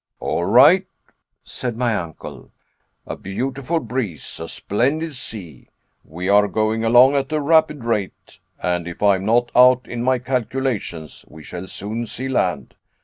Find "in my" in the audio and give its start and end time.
9.87-10.17